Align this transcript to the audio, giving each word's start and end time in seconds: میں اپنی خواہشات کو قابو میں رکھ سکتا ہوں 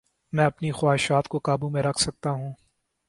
میں 0.33 0.45
اپنی 0.45 0.71
خواہشات 0.71 1.27
کو 1.27 1.39
قابو 1.39 1.69
میں 1.69 1.81
رکھ 1.81 2.01
سکتا 2.01 2.29
ہوں 2.29 2.53